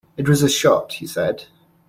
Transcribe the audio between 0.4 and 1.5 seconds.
a shot," he said.